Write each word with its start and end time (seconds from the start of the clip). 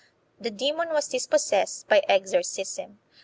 1 0.39 0.43
The 0.45 0.49
demon 0.49 0.89
was 0.89 1.07
dispossessed 1.09 1.87
by 1.87 2.01
exorcism. 2.09 2.97